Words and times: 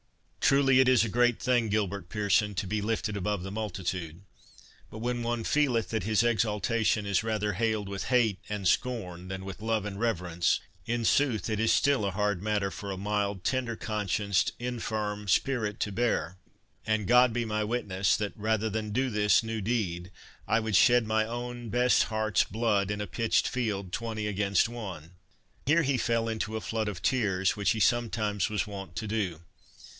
'—Truly 0.39 0.79
it 0.81 0.89
is 0.89 1.05
a 1.05 1.09
great 1.09 1.39
thing, 1.39 1.69
Gilbert 1.69 2.09
Pearson, 2.09 2.55
to 2.55 2.67
be 2.67 2.81
lifted 2.81 3.15
above 3.15 3.43
the 3.43 3.51
multitude; 3.51 4.23
but 4.89 4.97
when 4.97 5.21
one 5.23 5.45
feeleth 5.45 5.89
that 5.89 6.03
his 6.03 6.23
exaltation 6.23 7.05
is 7.05 7.23
rather 7.23 7.53
hailed 7.53 7.87
with 7.87 8.05
hate 8.05 8.39
and 8.49 8.67
scorn 8.67 9.29
than 9.29 9.45
with 9.45 9.61
love 9.61 9.85
and 9.85 9.99
reverence—in 9.99 11.05
sooth, 11.05 11.49
it 11.49 11.59
is 11.59 11.71
still 11.71 12.03
a 12.03 12.11
hard 12.11 12.41
matter 12.41 12.71
for 12.71 12.91
a 12.91 12.97
mild, 12.97 13.43
tender 13.45 13.75
conscienced, 13.77 14.51
infirm 14.59 15.27
spirit 15.29 15.79
to 15.81 15.91
bear—and 15.91 17.07
God 17.07 17.31
be 17.31 17.45
my 17.45 17.63
witness, 17.63 18.17
that, 18.17 18.33
rather 18.35 18.69
than 18.69 18.91
do 18.91 19.09
this 19.09 19.43
new 19.43 19.61
deed, 19.61 20.11
I 20.47 20.59
would 20.59 20.75
shed 20.75 21.05
my 21.07 21.25
own 21.25 21.69
best 21.69 22.05
heart's 22.05 22.43
blood 22.43 22.89
in 22.91 22.99
a 22.99 23.07
pitched 23.07 23.47
field, 23.47 23.93
twenty 23.93 24.27
against 24.27 24.67
one." 24.67 25.11
Here 25.67 25.83
he 25.83 25.97
fell 25.97 26.27
into 26.27 26.57
a 26.57 26.61
flood 26.61 26.89
of 26.89 27.01
tears, 27.03 27.55
which 27.55 27.69
he 27.71 27.79
sometimes 27.79 28.49
was 28.49 28.65
wont 28.67 28.95
to 28.97 29.07
do. 29.07 29.41